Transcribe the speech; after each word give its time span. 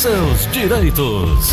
seus 0.00 0.46
direitos. 0.50 1.50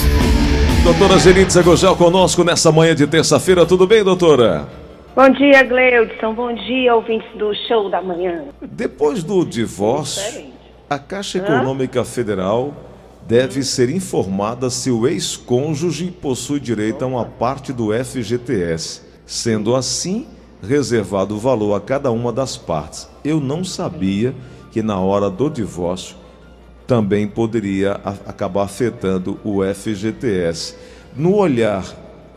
Doutora 0.81 1.17
Zenite 1.17 1.51
Zagojal 1.51 1.97
conosco 1.97 2.45
nessa 2.45 2.71
manhã 2.71 2.95
de 2.95 3.05
terça-feira. 3.05 3.65
Tudo 3.65 3.85
bem, 3.85 4.05
doutora? 4.05 4.69
Bom 5.13 5.29
dia, 5.31 5.63
Gleudson. 5.63 6.33
Bom 6.33 6.53
dia, 6.53 6.95
ouvintes 6.95 7.27
do 7.37 7.53
Show 7.67 7.89
da 7.89 8.01
Manhã. 8.01 8.45
Depois 8.61 9.21
do 9.21 9.43
divórcio, 9.43 10.45
a 10.89 10.97
Caixa 10.97 11.39
Econômica 11.39 11.99
Hã? 11.99 12.05
Federal 12.05 12.73
deve 13.27 13.63
ser 13.63 13.89
informada 13.89 14.69
se 14.69 14.89
o 14.89 15.05
ex-cônjuge 15.05 16.09
possui 16.09 16.61
direito 16.61 17.03
a 17.03 17.07
uma 17.07 17.25
parte 17.25 17.73
do 17.73 17.89
FGTS. 17.91 19.01
Sendo 19.25 19.75
assim, 19.75 20.25
reservado 20.65 21.35
o 21.35 21.37
valor 21.37 21.75
a 21.75 21.81
cada 21.81 22.11
uma 22.11 22.31
das 22.31 22.55
partes. 22.55 23.09
Eu 23.25 23.41
não 23.41 23.65
sabia 23.65 24.33
que 24.71 24.81
na 24.81 24.97
hora 25.01 25.29
do 25.29 25.49
divórcio 25.49 26.15
também 26.87 27.27
poderia 27.27 27.99
acabar 28.25 28.63
afetando 28.63 29.37
o 29.43 29.61
FGTS. 29.61 30.75
No 31.15 31.35
olhar 31.35 31.83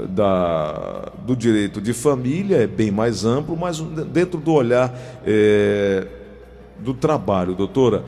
da, 0.08 1.12
do 1.24 1.36
direito 1.36 1.80
de 1.80 1.92
família 1.92 2.56
é 2.56 2.66
bem 2.66 2.90
mais 2.90 3.24
amplo, 3.24 3.56
mas 3.56 3.80
dentro 3.80 4.38
do 4.38 4.52
olhar 4.52 4.92
é, 5.24 6.06
do 6.78 6.92
trabalho, 6.92 7.54
doutora, 7.54 8.02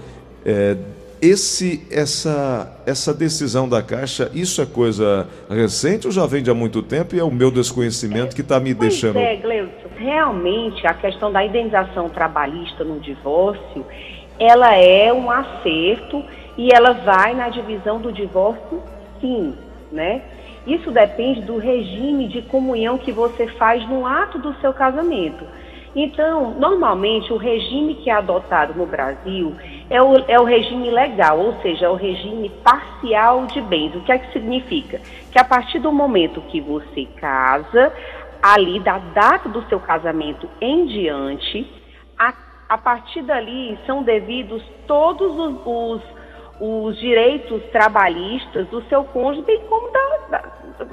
é, 0.45 0.77
esse, 1.21 1.87
essa, 1.89 2.83
essa 2.85 3.15
decisão 3.15 3.69
da 3.69 3.81
Caixa, 3.81 4.29
isso 4.35 4.61
é 4.61 4.67
coisa 4.67 5.29
recente 5.49 6.07
ou 6.09 6.13
já 6.13 6.27
vem 6.27 6.43
de 6.43 6.51
há 6.51 6.55
muito 6.55 6.83
tempo 6.83 7.15
e 7.15 7.21
é 7.21 7.23
o 7.23 7.31
meu 7.31 7.49
desconhecimento 7.49 8.35
que 8.35 8.41
está 8.41 8.59
me 8.59 8.75
pois 8.75 8.89
deixando. 8.89 9.19
É, 9.19 9.37
Gleuton, 9.37 9.89
realmente 9.97 10.85
a 10.85 10.95
questão 10.95 11.31
da 11.31 11.45
indenização 11.45 12.09
trabalhista 12.09 12.83
no 12.83 12.99
divórcio, 12.99 13.87
ela 14.37 14.75
é 14.75 15.13
um 15.13 15.31
acerto 15.31 16.25
e 16.57 16.69
ela 16.73 16.93
vai 16.93 17.35
na 17.35 17.49
divisão 17.49 18.01
do 18.01 18.13
divórcio, 18.13 18.83
sim, 19.21 19.57
né? 19.91 20.23
Isso 20.67 20.91
depende 20.91 21.43
do 21.43 21.57
regime 21.57 22.29
de 22.29 22.43
comunhão 22.43 22.99
que 22.99 23.11
você 23.11 23.47
faz 23.49 23.87
no 23.89 24.07
ato 24.07 24.39
do 24.39 24.55
seu 24.61 24.73
casamento. 24.73 25.45
Então, 25.95 26.53
normalmente, 26.53 27.33
o 27.33 27.37
regime 27.37 27.97
que 27.97 28.09
é 28.09 28.15
adotado 28.15 28.73
no 28.75 28.87
Brasil 28.87 29.55
é 29.91 30.01
o, 30.01 30.15
é 30.27 30.41
o 30.41 30.45
regime 30.45 30.91
legal, 30.91 31.39
ou 31.39 31.61
seja, 31.61 31.87
é 31.87 31.89
o 31.89 31.95
regime 31.95 32.49
parcial 32.65 33.45
de 33.47 33.61
bens. 33.61 33.95
O 33.95 34.01
que 34.01 34.13
é 34.13 34.19
que 34.19 34.33
significa? 34.33 35.01
Que 35.31 35.39
a 35.39 35.45
partir 35.45 35.81
do 35.81 35.93
momento 35.93 36.41
que 36.43 36.61
você 36.61 37.07
casa, 37.17 37.93
ali 38.43 38.81
da 38.81 38.99
data 38.99 39.49
do 39.49 39.63
seu 39.69 39.79
casamento 39.79 40.49
em 40.61 40.87
diante, 40.87 41.71
a, 42.19 42.33
a 42.71 42.79
partir 42.79 43.23
dali 43.23 43.79
são 43.87 44.03
devidos 44.03 44.63
todos 44.87 45.39
os, 45.39 45.55
os, 45.67 46.03
os 46.65 46.97
direitos 47.01 47.61
trabalhistas 47.73 48.69
do 48.69 48.81
seu 48.85 49.03
cônjuge, 49.03 49.45
bem 49.45 49.61
como 49.69 49.91
da, 49.91 50.29
da 50.31 50.53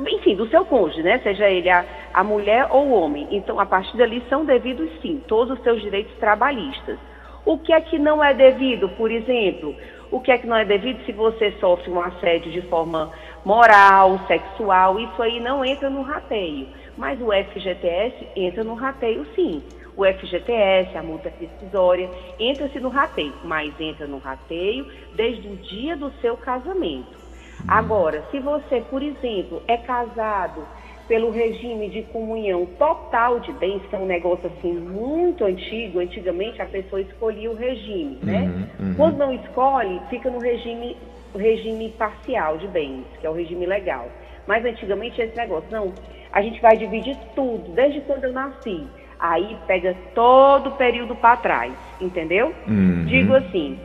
enfim, 0.10 0.36
do 0.36 0.50
seu 0.50 0.66
cônjuge, 0.66 1.04
né? 1.04 1.20
Seja 1.20 1.48
ele 1.48 1.70
a, 1.70 1.86
a 2.12 2.24
mulher 2.24 2.68
ou 2.72 2.88
o 2.88 2.94
homem. 2.94 3.28
Então, 3.30 3.60
a 3.60 3.68
partir 3.68 3.96
dali 3.96 4.24
são 4.28 4.44
devidos 4.44 4.90
sim 5.00 5.22
todos 5.28 5.56
os 5.56 5.64
seus 5.64 5.80
direitos 5.80 6.12
trabalhistas. 6.18 6.98
O 7.46 7.60
que 7.60 7.72
é 7.72 7.80
que 7.82 8.00
não 8.00 8.24
é 8.24 8.34
devido, 8.34 8.90
por 8.90 9.12
exemplo? 9.12 9.76
O 10.10 10.20
que 10.20 10.32
é 10.32 10.40
que 10.40 10.48
não 10.48 10.58
é 10.58 10.66
devido 10.66 11.06
se 11.06 11.12
você 11.12 11.52
sofre 11.60 11.92
um 11.92 12.02
assédio 12.02 12.52
de 12.52 12.64
forma 12.64 13.12
moral, 13.46 14.20
sexual? 14.26 15.00
Isso 15.00 15.22
aí 15.22 15.40
não 15.40 15.64
entra 15.64 15.88
no 15.88 16.02
rateio. 16.02 16.68
Mas 16.98 17.22
o 17.22 17.28
FGTS 17.32 18.28
entra 18.36 18.64
no 18.64 18.74
rateio 18.74 19.24
sim. 19.36 19.62
O 20.00 20.06
FGTS, 20.06 20.98
a 20.98 21.04
multa 21.04 21.30
rescisória, 21.38 22.10
entra-se 22.40 22.80
no 22.80 22.88
rateio, 22.88 23.34
mas 23.44 23.78
entra 23.78 24.08
no 24.08 24.18
rateio 24.18 24.86
desde 25.14 25.46
o 25.46 25.58
dia 25.58 25.98
do 25.98 26.10
seu 26.22 26.38
casamento. 26.38 27.20
Agora, 27.68 28.24
se 28.32 28.40
você, 28.40 28.80
por 28.90 29.04
exemplo, 29.04 29.62
é 29.68 29.76
casado 29.76 30.66
pelo 31.06 31.32
regime 31.32 31.90
de 31.90 32.04
comunhão 32.04 32.66
total 32.78 33.42
de 33.42 33.52
bens, 33.52 33.82
que 33.90 33.96
é 33.98 34.00
um 34.00 34.06
negócio 34.06 34.50
assim 34.58 34.72
muito 34.72 35.44
antigo, 35.44 36.00
antigamente 36.00 36.62
a 36.62 36.66
pessoa 36.66 37.02
escolhia 37.02 37.52
o 37.52 37.56
regime, 37.56 38.20
né? 38.24 38.44
Uhum, 38.44 38.88
uhum. 38.88 38.96
Quando 38.96 39.18
não 39.18 39.34
escolhe, 39.34 40.00
fica 40.10 40.30
no 40.30 40.40
regime, 40.40 40.96
regime 41.36 41.90
parcial 41.98 42.58
de 42.58 42.70
bens, 42.70 43.04
que 43.20 43.28
é 43.28 43.30
o 43.30 43.34
regime 43.34 43.66
legal. 43.66 44.08
Mas 44.48 44.64
antigamente 44.64 45.22
esse 45.22 45.36
negócio, 45.36 45.70
não, 45.70 45.94
a 46.32 46.42
gente 46.42 46.62
vai 46.62 46.78
dividir 46.78 47.18
tudo, 47.36 47.70
desde 47.74 48.00
quando 48.02 48.24
eu 48.24 48.32
nasci. 48.32 48.88
Aí 49.20 49.58
pega 49.68 49.96
todo 50.16 50.70
o 50.70 50.72
período 50.78 51.14
para 51.16 51.36
trás, 51.38 51.74
entendeu? 52.00 52.54
Uhum. 52.66 53.04
Digo 53.06 53.36
assim, 53.36 53.78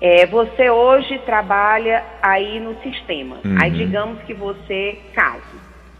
é, 0.00 0.26
você 0.26 0.68
hoje 0.68 1.18
trabalha 1.20 2.04
aí 2.20 2.58
no 2.58 2.74
sistema. 2.82 3.38
Uhum. 3.44 3.56
Aí 3.60 3.70
digamos 3.70 4.20
que 4.22 4.34
você 4.34 4.98
case, 5.12 5.42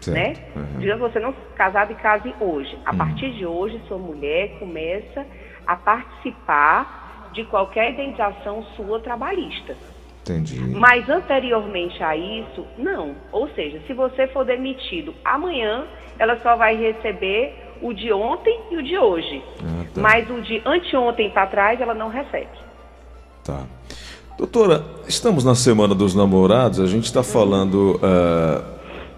certo. 0.01 0.17
né? 0.17 0.33
Uhum. 0.55 0.79
Digamos 0.79 1.05
que 1.05 1.13
você 1.13 1.19
não 1.19 1.33
casado 1.55 1.93
e 1.93 1.95
case 1.95 2.35
hoje. 2.41 2.77
A 2.85 2.91
uhum. 2.91 2.97
partir 2.97 3.31
de 3.31 3.45
hoje, 3.45 3.79
sua 3.87 3.97
mulher 3.97 4.59
começa 4.59 5.25
a 5.65 5.75
participar 5.75 7.29
de 7.31 7.45
qualquer 7.45 7.91
indenização 7.91 8.63
sua 8.75 8.99
trabalhista. 8.99 9.75
Entendi. 10.23 10.59
Mas 10.59 11.09
anteriormente 11.09 12.03
a 12.03 12.15
isso, 12.15 12.65
não. 12.77 13.15
Ou 13.31 13.49
seja, 13.49 13.79
se 13.87 13.93
você 13.93 14.27
for 14.27 14.45
demitido 14.45 15.13
amanhã, 15.23 15.85
ela 16.19 16.37
só 16.39 16.55
vai 16.55 16.75
receber 16.75 17.70
o 17.81 17.93
de 17.93 18.11
ontem 18.11 18.59
e 18.71 18.77
o 18.77 18.83
de 18.83 18.97
hoje. 18.97 19.43
Ah, 19.63 19.85
tá. 19.93 20.01
Mas 20.01 20.29
o 20.29 20.41
de 20.41 20.61
anteontem 20.65 21.29
para 21.31 21.47
trás, 21.47 21.81
ela 21.81 21.93
não 21.93 22.09
recebe. 22.09 22.49
Tá. 23.43 23.63
Doutora, 24.37 24.83
estamos 25.07 25.43
na 25.43 25.55
Semana 25.55 25.93
dos 25.93 26.15
Namorados, 26.15 26.79
a 26.79 26.87
gente 26.87 27.05
está 27.05 27.21
falando 27.21 27.97
uh, 27.97 28.63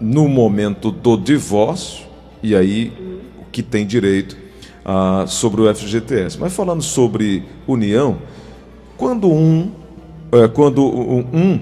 no 0.00 0.28
momento 0.28 0.90
do 0.90 1.16
divórcio, 1.16 2.06
e 2.42 2.54
aí 2.54 2.92
o 3.40 3.44
que 3.50 3.62
tem 3.62 3.86
direito 3.86 4.36
uh, 4.84 5.26
sobre 5.26 5.62
o 5.62 5.74
FGTS. 5.74 6.38
Mas 6.38 6.54
falando 6.54 6.82
sobre 6.82 7.42
união, 7.66 8.18
quando 8.96 9.30
um, 9.30 9.72
uh, 10.32 10.48
quando 10.52 10.84
um, 10.84 11.26
um 11.32 11.60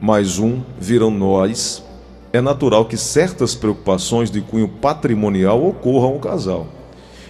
mais 0.00 0.38
um 0.38 0.60
viram 0.78 1.10
nós, 1.10 1.84
é 2.32 2.40
natural 2.40 2.84
que 2.84 2.96
certas 2.96 3.54
preocupações 3.54 4.30
de 4.30 4.40
cunho 4.40 4.68
patrimonial 4.68 5.64
ocorram 5.66 6.10
ao 6.10 6.18
casal. 6.18 6.66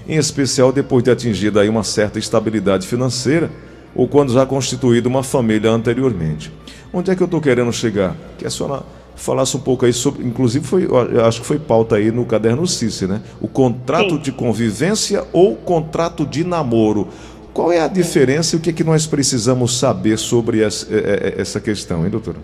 Em 0.09 0.17
especial 0.17 0.73
depois 0.73 1.05
de 1.05 1.11
atingida 1.11 1.61
aí 1.61 1.69
uma 1.69 1.85
certa 1.85 2.19
estabilidade 2.19 2.87
financeira 2.87 3.51
ou 3.95 4.09
quando 4.09 4.33
já 4.33 4.45
constituído 4.47 5.09
uma 5.09 5.23
família 5.23 5.71
anteriormente. 5.71 6.53
Onde 6.93 7.11
é 7.11 7.17
que 7.17 7.23
eu 7.23 7.27
estou 7.27 7.41
querendo 7.41 7.73
chegar? 7.73 8.17
Que 8.39 8.47
a 8.47 8.51
senhora 8.51 8.83
falasse 9.15 9.57
um 9.57 9.61
pouco 9.61 9.85
aí 9.85 9.93
sobre, 9.93 10.25
inclusive 10.25 10.65
foi, 10.65 10.89
acho 11.27 11.41
que 11.41 11.47
foi 11.47 11.59
pauta 11.59 11.97
aí 11.97 12.11
no 12.11 12.25
caderno 12.25 12.67
CICE, 12.67 13.07
né? 13.07 13.21
O 13.41 13.49
contrato 13.49 14.11
Sim. 14.11 14.19
de 14.19 14.33
convivência 14.33 15.25
ou 15.33 15.57
contrato 15.57 16.25
de 16.25 16.45
namoro. 16.45 17.09
Qual 17.53 17.73
é 17.73 17.81
a 17.81 17.89
diferença 17.89 18.55
e 18.55 18.59
o 18.59 18.63
que, 18.63 18.71
é 18.71 18.73
que 18.73 18.85
nós 18.85 19.07
precisamos 19.07 19.79
saber 19.79 20.17
sobre 20.17 20.63
essa, 20.63 20.87
é, 20.95 21.35
é, 21.37 21.41
essa 21.41 21.61
questão, 21.61 22.05
hein, 22.05 22.11
doutora? 22.11 22.39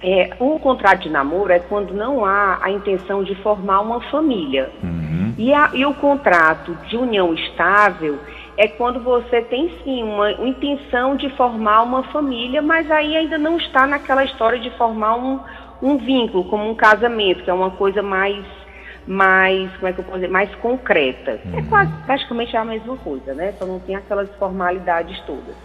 É, 0.00 0.30
um 0.40 0.58
contrato 0.58 1.02
de 1.02 1.10
namoro 1.10 1.52
é 1.52 1.58
quando 1.58 1.92
não 1.92 2.24
há 2.24 2.58
a 2.62 2.70
intenção 2.70 3.24
de 3.24 3.34
formar 3.36 3.80
uma 3.80 4.00
família. 4.10 4.70
Uhum. 4.82 5.34
E, 5.36 5.52
a, 5.52 5.70
e 5.74 5.84
o 5.84 5.94
contrato 5.94 6.74
de 6.88 6.96
união 6.96 7.34
estável 7.34 8.18
é 8.56 8.68
quando 8.68 9.00
você 9.00 9.42
tem 9.42 9.72
sim 9.82 10.02
uma, 10.02 10.30
uma, 10.34 10.48
intenção 10.48 11.16
de 11.16 11.28
formar 11.30 11.82
uma 11.82 12.02
família, 12.04 12.62
mas 12.62 12.90
aí 12.90 13.16
ainda 13.16 13.38
não 13.38 13.56
está 13.56 13.86
naquela 13.86 14.24
história 14.24 14.58
de 14.58 14.70
formar 14.70 15.16
um, 15.16 15.40
um 15.82 15.96
vínculo, 15.96 16.44
como 16.44 16.68
um 16.68 16.74
casamento, 16.74 17.42
que 17.42 17.50
é 17.50 17.54
uma 17.54 17.70
coisa 17.70 18.02
mais, 18.02 18.44
mais, 19.06 19.70
como 19.76 19.88
é 19.88 19.92
que 19.92 19.98
eu 19.98 20.04
posso 20.04 20.18
dizer, 20.18 20.30
mais 20.30 20.52
concreta. 20.56 21.32
É 21.32 21.40
uhum. 21.44 21.58
É 21.58 21.62
quase 21.62 21.92
praticamente 22.04 22.56
a 22.56 22.64
mesma 22.64 22.96
coisa, 22.96 23.34
né? 23.34 23.52
Só 23.58 23.66
não 23.66 23.80
tem 23.80 23.96
aquelas 23.96 24.28
formalidades 24.36 25.20
todas. 25.20 25.56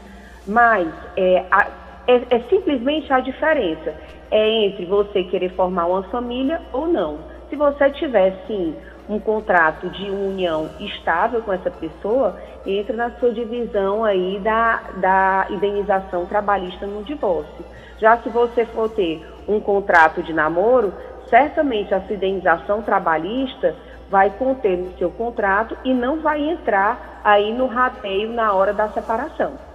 Mas 0.47 0.87
é, 1.17 1.45
a, 1.51 1.67
é, 2.07 2.21
é 2.29 2.39
simplesmente 2.49 3.11
a 3.11 3.19
diferença 3.19 3.93
é 4.33 4.65
entre 4.65 4.83
você 4.85 5.23
querer 5.23 5.49
formar 5.49 5.85
uma 5.85 6.01
família 6.03 6.59
ou 6.73 6.87
não. 6.87 7.19
Se 7.51 7.55
você 7.55 7.87
tiver 7.91 8.35
sim 8.47 8.75
um 9.07 9.19
contrato 9.19 9.87
de 9.89 10.09
união 10.09 10.71
estável 10.79 11.43
com 11.43 11.53
essa 11.53 11.69
pessoa, 11.69 12.35
entra 12.65 12.95
na 12.95 13.11
sua 13.11 13.31
divisão 13.31 14.03
aí 14.03 14.39
da, 14.39 14.81
da 14.95 15.47
indenização 15.51 16.25
trabalhista 16.25 16.87
no 16.87 17.03
divórcio. 17.03 17.63
Já 17.99 18.17
se 18.17 18.29
você 18.29 18.65
for 18.65 18.89
ter 18.89 19.23
um 19.47 19.59
contrato 19.59 20.23
de 20.23 20.33
namoro, 20.33 20.91
certamente 21.29 21.93
a 21.93 22.01
sua 22.01 22.15
indenização 22.15 22.81
trabalhista 22.81 23.75
vai 24.09 24.31
conter 24.31 24.77
no 24.77 24.97
seu 24.97 25.11
contrato 25.11 25.77
e 25.83 25.93
não 25.93 26.21
vai 26.21 26.41
entrar 26.41 27.21
aí 27.23 27.53
no 27.53 27.67
rateio 27.67 28.33
na 28.33 28.51
hora 28.51 28.73
da 28.73 28.89
separação. 28.89 29.72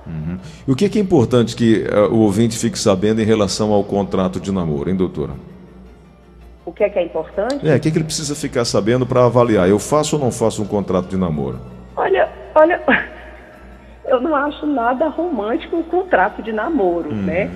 E 0.67 0.73
o 0.73 0.77
que 0.77 0.85
é, 0.85 0.89
que 0.89 0.99
é 0.99 1.03
importante 1.03 1.55
que 1.57 1.87
uh, 1.93 2.13
o 2.13 2.21
ouvinte 2.21 2.59
fique 2.59 2.79
sabendo 2.79 3.21
em 3.21 3.25
relação 3.25 3.73
ao 3.73 3.83
contrato 3.85 4.41
de 4.41 4.53
namoro, 4.53 4.89
hein, 4.91 4.97
doutora? 4.97 5.33
O 6.65 6.73
que 6.73 6.85
é 6.85 6.89
que 6.91 6.99
é 6.99 7.03
importante? 7.03 7.67
É, 7.67 7.77
o 7.77 7.81
que, 7.81 7.89
é 7.89 7.91
que 7.91 7.99
ele 7.99 8.05
precisa 8.05 8.35
ficar 8.35 8.65
sabendo 8.65 9.07
para 9.07 9.25
avaliar? 9.25 9.69
Eu 9.69 9.79
faço 9.79 10.17
ou 10.17 10.23
não 10.23 10.31
faço 10.31 10.63
um 10.63 10.67
contrato 10.67 11.09
de 11.09 11.17
namoro? 11.17 11.59
Olha, 11.97 12.29
olha, 12.55 12.83
eu 14.07 14.21
não 14.21 14.35
acho 14.35 14.67
nada 14.67 15.09
romântico 15.09 15.77
um 15.77 15.83
contrato 15.83 16.43
de 16.43 16.53
namoro, 16.53 17.11
uhum. 17.11 17.23
né? 17.23 17.51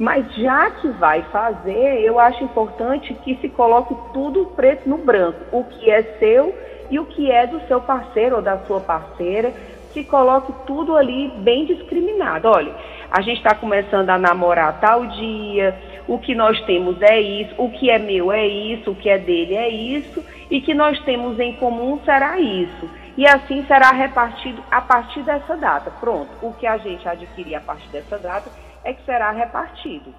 Mas 0.00 0.34
já 0.34 0.70
que 0.70 0.88
vai 0.88 1.22
fazer, 1.30 2.00
eu 2.00 2.18
acho 2.18 2.42
importante 2.42 3.12
que 3.22 3.36
se 3.36 3.50
coloque 3.50 3.94
tudo 4.14 4.46
preto 4.56 4.88
no 4.88 4.96
branco, 4.96 5.38
o 5.52 5.62
que 5.62 5.90
é 5.90 6.02
seu 6.18 6.54
e 6.90 6.98
o 6.98 7.04
que 7.04 7.30
é 7.30 7.46
do 7.46 7.60
seu 7.68 7.80
parceiro 7.80 8.36
ou 8.36 8.42
da 8.42 8.58
sua 8.66 8.80
parceira, 8.80 9.52
que 9.92 10.04
coloque 10.04 10.52
tudo 10.66 10.96
ali 10.96 11.28
bem 11.38 11.64
discriminado. 11.66 12.48
Olha, 12.48 12.74
a 13.10 13.20
gente 13.20 13.38
está 13.38 13.54
começando 13.54 14.10
a 14.10 14.18
namorar 14.18 14.80
tal 14.80 15.06
dia, 15.06 15.76
o 16.06 16.18
que 16.18 16.34
nós 16.34 16.60
temos 16.62 17.00
é 17.02 17.20
isso, 17.20 17.54
o 17.58 17.70
que 17.70 17.90
é 17.90 17.98
meu 17.98 18.32
é 18.32 18.46
isso, 18.46 18.90
o 18.90 18.94
que 18.94 19.08
é 19.08 19.18
dele 19.18 19.56
é 19.56 19.68
isso, 19.68 20.24
e 20.50 20.60
que 20.60 20.74
nós 20.74 20.98
temos 21.04 21.38
em 21.38 21.54
comum 21.54 22.00
será 22.04 22.38
isso. 22.38 22.90
E 23.16 23.26
assim 23.26 23.64
será 23.66 23.90
repartido 23.90 24.62
a 24.70 24.80
partir 24.80 25.22
dessa 25.22 25.56
data. 25.56 25.90
Pronto, 26.00 26.30
o 26.40 26.52
que 26.54 26.66
a 26.66 26.78
gente 26.78 27.06
adquirir 27.08 27.54
a 27.54 27.60
partir 27.60 27.88
dessa 27.88 28.18
data 28.18 28.50
é 28.84 28.92
que 28.92 29.04
será 29.04 29.30
repartido. 29.30 30.14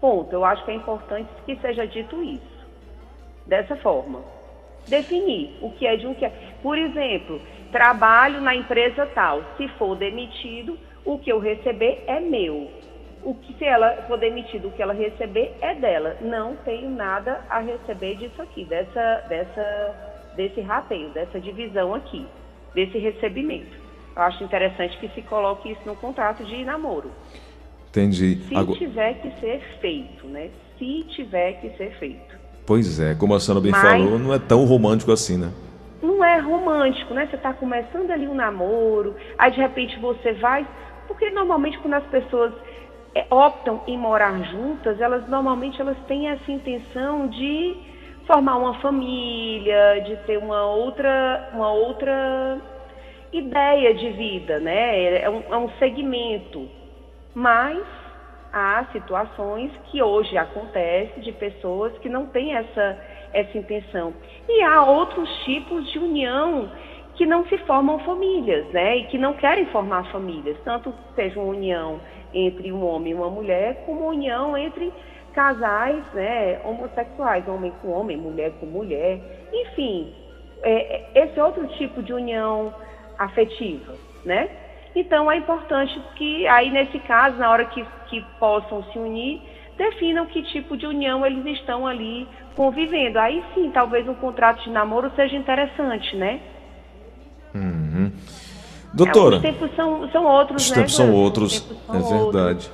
Ponto. 0.00 0.32
Eu 0.32 0.44
acho 0.44 0.64
que 0.64 0.70
é 0.70 0.74
importante 0.74 1.28
que 1.46 1.56
seja 1.56 1.86
dito 1.86 2.22
isso. 2.22 2.66
Dessa 3.46 3.76
forma. 3.76 4.20
Definir 4.88 5.50
o 5.60 5.70
que 5.70 5.86
é 5.86 5.96
de 5.96 6.06
um 6.06 6.14
que 6.14 6.24
é. 6.24 6.32
Por 6.62 6.76
exemplo, 6.76 7.40
trabalho 7.72 8.40
na 8.40 8.54
empresa 8.54 9.06
tal. 9.06 9.42
Se 9.56 9.68
for 9.68 9.96
demitido, 9.96 10.78
o 11.04 11.18
que 11.18 11.30
eu 11.30 11.38
receber 11.38 12.04
é 12.06 12.20
meu. 12.20 12.70
O 13.22 13.34
que 13.34 13.54
se 13.54 13.64
ela 13.64 14.04
for 14.06 14.18
demitido, 14.18 14.68
o 14.68 14.70
que 14.70 14.82
ela 14.82 14.92
receber 14.92 15.54
é 15.60 15.74
dela. 15.74 16.16
Não 16.20 16.56
tenho 16.56 16.90
nada 16.90 17.44
a 17.48 17.58
receber 17.58 18.16
disso 18.16 18.40
aqui, 18.42 18.64
dessa, 18.64 19.24
dessa, 19.28 20.32
desse 20.36 20.60
rateio, 20.60 21.08
dessa 21.10 21.40
divisão 21.40 21.94
aqui, 21.94 22.26
desse 22.74 22.98
recebimento. 22.98 23.84
Eu 24.14 24.22
acho 24.22 24.44
interessante 24.44 24.96
que 24.98 25.08
se 25.08 25.22
coloque 25.22 25.72
isso 25.72 25.80
no 25.86 25.96
contrato 25.96 26.44
de 26.44 26.64
namoro. 26.64 27.10
Entendi. 27.88 28.36
Se 28.48 28.54
Agora... 28.54 28.78
tiver 28.78 29.14
que 29.14 29.40
ser 29.40 29.60
feito, 29.80 30.26
né? 30.26 30.50
Se 30.78 31.04
tiver 31.04 31.54
que 31.60 31.70
ser 31.76 31.96
feito. 31.98 32.43
Pois 32.66 32.98
é, 32.98 33.14
como 33.14 33.34
a 33.34 33.40
senhora 33.40 33.62
bem 33.62 33.72
Mas... 33.72 33.82
falou, 33.82 34.18
não 34.18 34.32
é 34.32 34.38
tão 34.38 34.64
romântico 34.64 35.12
assim, 35.12 35.36
né? 35.38 35.50
Não 36.02 36.24
é 36.24 36.38
romântico, 36.38 37.12
né? 37.14 37.26
Você 37.28 37.36
está 37.36 37.52
começando 37.52 38.10
ali 38.10 38.26
um 38.26 38.34
namoro, 38.34 39.14
aí 39.38 39.50
de 39.50 39.58
repente 39.60 39.98
você 39.98 40.32
vai. 40.34 40.66
Porque 41.06 41.30
normalmente 41.30 41.78
quando 41.78 41.94
as 41.94 42.04
pessoas 42.04 42.52
é, 43.14 43.26
optam 43.30 43.82
em 43.86 43.98
morar 43.98 44.42
juntas, 44.50 45.00
elas 45.00 45.28
normalmente 45.28 45.80
elas 45.80 45.96
têm 46.08 46.28
essa 46.28 46.50
intenção 46.50 47.28
de 47.28 47.76
formar 48.26 48.56
uma 48.56 48.74
família, 48.80 50.00
de 50.06 50.16
ter 50.26 50.38
uma 50.38 50.64
outra, 50.64 51.50
uma 51.52 51.70
outra 51.70 52.58
ideia 53.32 53.94
de 53.94 54.10
vida, 54.10 54.58
né? 54.60 55.22
É 55.22 55.28
um, 55.28 55.42
é 55.50 55.56
um 55.56 55.68
segmento 55.78 56.66
mas 57.34 57.84
há 58.54 58.86
situações 58.92 59.72
que 59.90 60.00
hoje 60.00 60.38
acontecem 60.38 61.20
de 61.20 61.32
pessoas 61.32 61.92
que 61.98 62.08
não 62.08 62.26
têm 62.26 62.54
essa, 62.54 62.98
essa 63.32 63.58
intenção. 63.58 64.14
E 64.48 64.62
há 64.62 64.84
outros 64.84 65.28
tipos 65.44 65.90
de 65.90 65.98
união 65.98 66.70
que 67.16 67.26
não 67.26 67.44
se 67.46 67.58
formam 67.58 67.98
famílias, 68.00 68.64
né? 68.68 68.98
E 68.98 69.04
que 69.06 69.18
não 69.18 69.34
querem 69.34 69.66
formar 69.66 70.04
famílias, 70.12 70.56
tanto 70.64 70.94
seja 71.16 71.38
uma 71.40 71.50
união 71.50 72.00
entre 72.32 72.72
um 72.72 72.84
homem 72.86 73.12
e 73.12 73.14
uma 73.14 73.28
mulher, 73.28 73.84
como 73.86 74.08
união 74.08 74.56
entre 74.56 74.92
casais 75.32 76.04
né, 76.12 76.60
homossexuais, 76.64 77.46
homem 77.48 77.72
com 77.82 77.90
homem, 77.90 78.16
mulher 78.16 78.52
com 78.60 78.66
mulher, 78.66 79.20
enfim, 79.52 80.14
é, 80.62 81.02
é 81.12 81.24
esse 81.24 81.40
outro 81.40 81.66
tipo 81.76 82.02
de 82.02 82.12
união 82.12 82.72
afetiva, 83.18 83.94
né? 84.24 84.48
Então 84.94 85.30
é 85.30 85.36
importante 85.36 86.00
que 86.14 86.46
aí 86.46 86.70
nesse 86.70 86.98
caso, 87.00 87.36
na 87.36 87.50
hora 87.50 87.64
que, 87.64 87.84
que 88.14 88.38
possam 88.38 88.84
se 88.92 88.98
unir, 88.98 89.40
definam 89.76 90.26
que 90.26 90.42
tipo 90.42 90.76
de 90.76 90.86
união 90.86 91.24
eles 91.26 91.44
estão 91.58 91.86
ali 91.86 92.28
convivendo. 92.54 93.18
Aí 93.18 93.42
sim, 93.54 93.70
talvez 93.72 94.08
um 94.08 94.14
contrato 94.14 94.62
de 94.62 94.70
namoro 94.70 95.10
seja 95.16 95.36
interessante, 95.36 96.16
né? 96.16 96.40
Uhum. 97.54 98.12
Doutora. 98.92 99.36
É, 99.36 99.38
os 99.38 99.42
tempos 99.42 99.74
são, 99.74 100.08
são 100.10 100.24
outros, 100.24 100.62
os 100.62 100.70
né? 100.70 100.76
Tempos 100.76 100.94
são 100.94 101.12
outros, 101.12 101.58
são 101.86 101.96
é 101.96 102.22
verdade. 102.24 102.70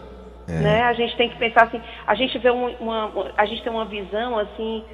é. 0.49 0.53
Né? 0.53 0.83
A 0.83 0.93
gente 0.93 1.17
tem 1.17 1.31
que 1.31 1.39
pensar 1.39 1.65
assim, 1.65 1.81
a 2.07 2.15
gente 2.15 2.37
vê 2.39 2.51
uma, 2.51 2.71
uma 2.81 3.33
a 3.37 3.47
gente 3.47 3.63
tem 3.63 3.73
uma 3.73 3.87
visão 3.87 4.39
assim, 4.39 4.85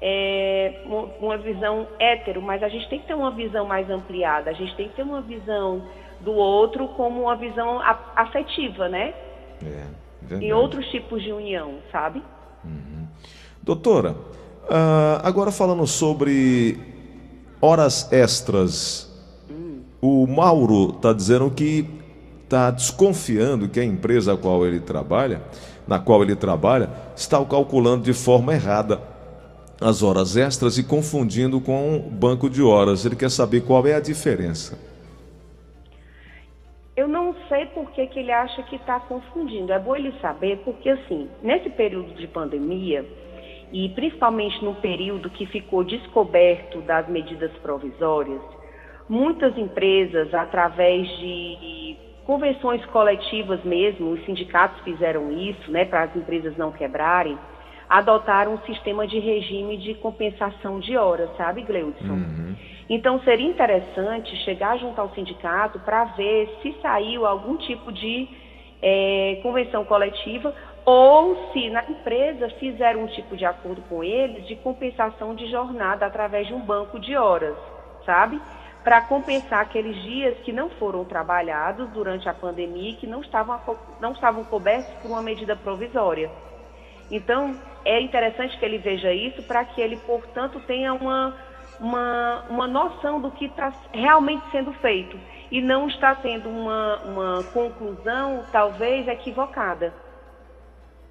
é, 0.00 0.80
uma 1.20 1.38
visão 1.38 1.86
hétero, 2.00 2.42
mas 2.42 2.62
a 2.62 2.68
gente 2.68 2.88
tem 2.88 2.98
que 2.98 3.06
ter 3.06 3.14
uma 3.14 3.30
visão 3.30 3.64
mais 3.64 3.88
ampliada, 3.88 4.50
a 4.50 4.52
gente 4.52 4.74
tem 4.74 4.88
que 4.88 4.96
ter 4.96 5.02
uma 5.02 5.20
visão 5.20 5.82
do 6.20 6.32
outro 6.32 6.88
como 6.88 7.22
uma 7.22 7.36
visão 7.36 7.80
afetiva, 8.16 8.88
né? 8.88 9.14
É, 9.66 9.86
verdade. 10.22 10.46
E 10.46 10.52
outros 10.52 10.86
tipos 10.86 11.22
de 11.22 11.32
união, 11.32 11.74
sabe? 11.90 12.22
Uhum. 12.64 13.06
Doutora, 13.62 14.12
uh, 14.12 15.20
agora 15.22 15.50
falando 15.50 15.86
sobre 15.86 16.78
horas 17.60 18.12
extras, 18.12 19.10
hum. 19.50 19.80
o 20.00 20.26
Mauro 20.26 20.90
está 20.96 21.12
dizendo 21.12 21.50
que 21.50 21.88
está 22.42 22.70
desconfiando 22.70 23.68
que 23.68 23.80
a 23.80 23.84
empresa 23.84 24.34
a 24.34 24.36
qual 24.36 24.66
ele 24.66 24.80
trabalha, 24.80 25.42
na 25.86 25.98
qual 25.98 26.22
ele 26.22 26.36
trabalha, 26.36 26.90
está 27.16 27.42
calculando 27.44 28.04
de 28.04 28.12
forma 28.12 28.52
errada 28.52 29.00
as 29.80 30.02
horas 30.02 30.36
extras 30.36 30.78
e 30.78 30.82
confundindo 30.82 31.60
com 31.60 31.96
o 31.96 32.10
banco 32.10 32.48
de 32.48 32.62
horas. 32.62 33.04
Ele 33.04 33.16
quer 33.16 33.30
saber 33.30 33.62
qual 33.62 33.86
é 33.86 33.94
a 33.94 34.00
diferença. 34.00 34.78
Eu 37.02 37.08
não 37.08 37.34
sei 37.48 37.66
por 37.66 37.90
que, 37.90 38.06
que 38.06 38.20
ele 38.20 38.30
acha 38.30 38.62
que 38.62 38.76
está 38.76 39.00
confundindo. 39.00 39.72
É 39.72 39.78
bom 39.80 39.96
ele 39.96 40.14
saber, 40.20 40.58
porque 40.58 40.88
assim, 40.88 41.28
nesse 41.42 41.68
período 41.70 42.14
de 42.14 42.28
pandemia, 42.28 43.04
e 43.72 43.88
principalmente 43.88 44.64
no 44.64 44.76
período 44.76 45.28
que 45.28 45.44
ficou 45.46 45.82
descoberto 45.82 46.80
das 46.82 47.08
medidas 47.08 47.50
provisórias, 47.54 48.40
muitas 49.08 49.58
empresas, 49.58 50.32
através 50.32 51.08
de 51.18 51.96
convenções 52.24 52.84
coletivas 52.86 53.64
mesmo, 53.64 54.12
os 54.12 54.24
sindicatos 54.24 54.80
fizeram 54.84 55.32
isso, 55.32 55.72
né, 55.72 55.84
para 55.84 56.04
as 56.04 56.14
empresas 56.14 56.56
não 56.56 56.70
quebrarem, 56.70 57.36
adotaram 57.88 58.54
um 58.54 58.58
sistema 58.58 59.08
de 59.08 59.18
regime 59.18 59.76
de 59.76 59.94
compensação 59.94 60.78
de 60.78 60.96
horas, 60.96 61.36
sabe, 61.36 61.62
Gleudson? 61.62 62.12
Uhum. 62.12 62.54
Então, 62.88 63.20
seria 63.20 63.48
interessante 63.48 64.36
chegar 64.44 64.78
junto 64.78 65.00
ao 65.00 65.10
sindicato 65.10 65.78
para 65.80 66.04
ver 66.04 66.58
se 66.62 66.74
saiu 66.82 67.26
algum 67.26 67.56
tipo 67.56 67.92
de 67.92 68.28
é, 68.82 69.38
convenção 69.42 69.84
coletiva 69.84 70.54
ou 70.84 71.52
se 71.52 71.70
na 71.70 71.84
empresa 71.88 72.50
fizeram 72.58 73.04
um 73.04 73.06
tipo 73.06 73.36
de 73.36 73.44
acordo 73.44 73.80
com 73.82 74.02
eles 74.02 74.46
de 74.46 74.56
compensação 74.56 75.34
de 75.34 75.48
jornada 75.48 76.04
através 76.04 76.48
de 76.48 76.54
um 76.54 76.60
banco 76.60 76.98
de 76.98 77.16
horas, 77.16 77.56
sabe? 78.04 78.40
Para 78.82 79.00
compensar 79.02 79.60
aqueles 79.60 79.94
dias 80.02 80.36
que 80.38 80.52
não 80.52 80.68
foram 80.70 81.04
trabalhados 81.04 81.88
durante 81.90 82.28
a 82.28 82.34
pandemia 82.34 82.90
e 82.90 82.96
que 82.96 83.06
não 83.06 83.20
estavam, 83.20 83.60
não 84.00 84.10
estavam 84.10 84.42
cobertos 84.44 84.92
por 85.00 85.12
uma 85.12 85.22
medida 85.22 85.54
provisória. 85.54 86.28
Então, 87.08 87.54
é 87.84 88.00
interessante 88.00 88.58
que 88.58 88.64
ele 88.64 88.78
veja 88.78 89.12
isso 89.12 89.42
para 89.44 89.64
que 89.64 89.80
ele, 89.80 89.96
portanto, 89.98 90.60
tenha 90.66 90.92
uma 90.94 91.32
uma, 91.82 92.44
uma 92.48 92.66
noção 92.68 93.20
do 93.20 93.30
que 93.32 93.46
está 93.46 93.72
realmente 93.92 94.48
sendo 94.52 94.72
feito 94.74 95.18
e 95.50 95.60
não 95.60 95.88
está 95.88 96.14
tendo 96.14 96.48
uma, 96.48 96.96
uma 97.04 97.42
conclusão 97.52 98.44
talvez 98.52 99.08
equivocada. 99.08 99.92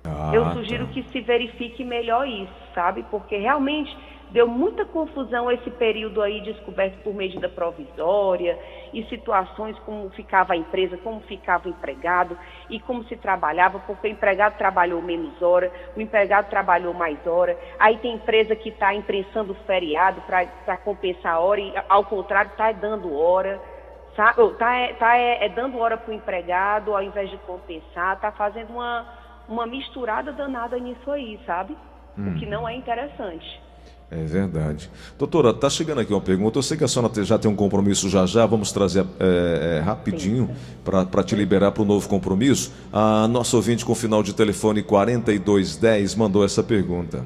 Ah, 0.06 0.32
Eu 0.34 0.50
sugiro 0.54 0.88
tá. 0.88 0.94
que 0.94 1.04
se 1.04 1.20
verifique 1.20 1.84
melhor 1.84 2.25
isso, 2.25 2.54
sabe? 2.74 3.06
Porque 3.12 3.36
realmente 3.36 3.96
deu 4.31 4.47
muita 4.47 4.85
confusão 4.85 5.51
esse 5.51 5.69
período 5.71 6.21
aí 6.21 6.41
descoberto 6.41 7.01
por 7.03 7.13
medida 7.13 7.50
provisória 7.50 8.57
e 8.93 9.03
situações 9.05 9.77
como 9.79 10.09
ficava 10.11 10.53
a 10.53 10.57
empresa, 10.57 10.97
como 10.97 11.19
ficava 11.21 11.67
o 11.67 11.71
empregado 11.71 12.38
e 12.69 12.79
como 12.79 13.03
se 13.05 13.15
trabalhava, 13.17 13.79
porque 13.79 14.07
o 14.07 14.11
empregado 14.11 14.57
trabalhou 14.57 15.01
menos 15.01 15.41
hora, 15.41 15.71
o 15.95 16.01
empregado 16.01 16.50
trabalhou 16.50 16.93
mais 16.93 17.25
hora, 17.27 17.57
aí 17.77 17.97
tem 17.97 18.15
empresa 18.15 18.55
que 18.55 18.69
está 18.69 18.93
imprensando 18.93 19.53
feriado 19.65 20.21
para 20.21 20.77
compensar 20.77 21.33
a 21.33 21.39
hora 21.39 21.61
e 21.61 21.73
ao 21.89 22.05
contrário 22.05 22.51
está 22.51 22.71
dando 22.71 23.13
hora. 23.13 23.59
Está 24.11 24.75
é, 24.75 24.93
tá 24.95 25.17
é, 25.17 25.45
é 25.45 25.50
dando 25.50 25.79
hora 25.79 25.95
para 25.95 26.11
o 26.11 26.13
empregado 26.13 26.93
ao 26.93 27.01
invés 27.01 27.29
de 27.29 27.38
compensar, 27.38 28.15
está 28.15 28.29
fazendo 28.29 28.71
uma, 28.71 29.05
uma 29.47 29.65
misturada 29.65 30.33
danada 30.33 30.77
nisso 30.77 31.09
aí, 31.09 31.39
sabe? 31.45 31.77
Hum. 32.17 32.31
O 32.31 32.39
que 32.39 32.45
não 32.45 32.67
é 32.67 32.75
interessante. 32.75 33.71
É 34.11 34.25
verdade. 34.25 34.89
Doutora, 35.17 35.51
está 35.51 35.69
chegando 35.69 36.01
aqui 36.01 36.11
uma 36.11 36.19
pergunta. 36.19 36.59
Eu 36.59 36.63
sei 36.63 36.75
que 36.75 36.83
a 36.83 36.88
senhora 36.88 37.23
já 37.23 37.39
tem 37.39 37.50
um 37.50 37.55
compromisso 37.55 38.09
já 38.09 38.25
já. 38.25 38.45
Vamos 38.45 38.73
trazer 38.73 39.05
é, 39.17 39.77
é, 39.77 39.81
rapidinho 39.81 40.50
para 40.83 41.23
te 41.23 41.33
liberar 41.33 41.71
para 41.71 41.81
o 41.81 41.85
novo 41.85 42.09
compromisso. 42.09 42.73
A 42.91 43.25
nossa 43.29 43.55
ouvinte 43.55 43.85
com 43.85 43.95
final 43.95 44.21
de 44.21 44.33
telefone 44.33 44.83
4210 44.83 46.15
mandou 46.15 46.43
essa 46.43 46.61
pergunta. 46.61 47.23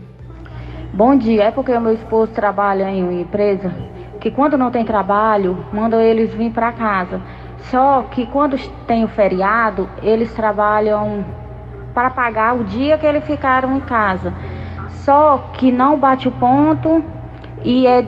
Bom 0.94 1.18
dia. 1.18 1.46
É 1.46 1.52
porque 1.52 1.72
o 1.72 1.82
meu 1.82 1.96
esposo 1.96 2.32
trabalha 2.34 2.88
em 2.92 3.02
uma 3.02 3.14
empresa 3.14 3.74
que 4.22 4.30
quando 4.30 4.56
não 4.56 4.70
tem 4.70 4.86
trabalho, 4.86 5.66
mandam 5.74 6.00
eles 6.00 6.34
vir 6.36 6.52
para 6.52 6.72
casa. 6.72 7.20
Só 7.72 8.04
que 8.04 8.28
quando 8.28 8.58
tem 8.86 9.04
o 9.04 9.08
feriado, 9.08 9.90
eles 10.04 10.32
trabalham 10.34 11.26
para 11.96 12.12
pagar 12.12 12.56
o 12.56 12.64
dia 12.64 12.98
que 12.98 13.06
eles 13.06 13.24
ficaram 13.26 13.76
em 13.76 13.82
casa. 13.82 14.34
Só 15.04 15.38
que 15.54 15.72
não 15.72 16.00
bate 16.00 16.28
o 16.28 16.32
ponto 16.32 17.04
e, 17.64 17.86
é, 17.88 18.06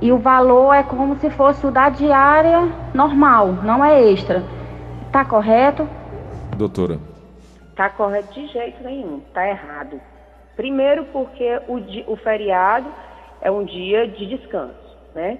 e 0.00 0.10
o 0.10 0.18
valor 0.18 0.72
é 0.72 0.82
como 0.82 1.16
se 1.16 1.30
fosse 1.30 1.66
o 1.66 1.70
da 1.70 1.88
diária 1.88 2.68
normal, 2.94 3.48
não 3.62 3.84
é 3.84 4.02
extra. 4.10 4.42
Tá 5.12 5.24
correto? 5.24 5.88
Doutora. 6.56 6.98
Tá 7.74 7.90
correto 7.90 8.32
de 8.32 8.46
jeito 8.48 8.82
nenhum, 8.82 9.20
tá 9.34 9.46
errado. 9.46 10.00
Primeiro 10.56 11.04
porque 11.12 11.60
o, 11.68 12.12
o 12.12 12.16
feriado 12.16 12.86
é 13.40 13.50
um 13.50 13.64
dia 13.64 14.08
de 14.08 14.26
descanso, 14.26 14.96
né? 15.14 15.38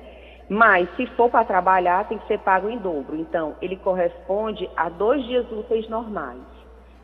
Mas 0.49 0.89
se 0.97 1.07
for 1.09 1.29
para 1.29 1.45
trabalhar, 1.45 2.07
tem 2.07 2.19
que 2.19 2.27
ser 2.27 2.39
pago 2.39 2.69
em 2.69 2.79
dobro. 2.79 3.17
Então, 3.17 3.57
ele 3.61 3.77
corresponde 3.77 4.69
a 4.77 4.89
dois 4.89 5.25
dias 5.25 5.51
úteis 5.51 5.89
normais. 5.89 6.39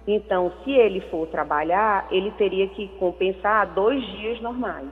Então, 0.06 0.52
se 0.64 0.72
ele 0.72 1.00
for 1.02 1.28
trabalhar, 1.28 2.06
ele 2.10 2.30
teria 2.32 2.66
que 2.68 2.88
compensar 2.98 3.72
dois 3.72 4.04
dias 4.04 4.40
normais. 4.40 4.88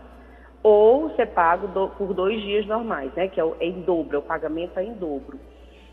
Ou 0.63 1.11
ser 1.17 1.27
pago 1.27 1.67
do, 1.69 1.89
por 1.89 2.15
dois 2.15 2.41
dias 2.43 2.67
normais, 2.67 3.13
né? 3.15 3.29
Que 3.29 3.41
é, 3.41 3.45
o, 3.45 3.57
é 3.59 3.67
em 3.67 3.81
dobro, 3.81 4.19
o 4.19 4.23
pagamento 4.23 4.79
é 4.79 4.85
em 4.85 4.93
dobro. 4.93 5.39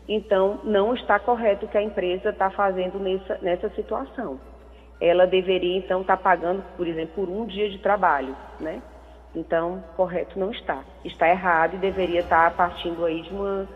Então, 0.08 0.60
não 0.64 0.94
está 0.94 1.18
correto 1.18 1.66
o 1.66 1.68
que 1.68 1.76
a 1.76 1.82
empresa 1.82 2.30
está 2.30 2.50
fazendo 2.50 2.98
nessa, 2.98 3.38
nessa 3.42 3.68
situação. 3.70 4.38
Ela 5.00 5.26
deveria, 5.26 5.76
então, 5.76 6.00
estar 6.00 6.16
tá 6.16 6.22
pagando, 6.22 6.62
por 6.76 6.86
exemplo, 6.86 7.14
por 7.14 7.28
um 7.28 7.46
dia 7.46 7.68
de 7.68 7.78
trabalho, 7.78 8.34
né? 8.60 8.80
Então, 9.34 9.82
correto 9.96 10.38
não 10.38 10.50
está. 10.50 10.82
Está 11.04 11.28
errado 11.28 11.74
e 11.74 11.78
deveria 11.78 12.20
estar 12.20 12.50
partindo 12.56 13.04
aí 13.04 13.22
de 13.22 13.30
uma, 13.30 13.68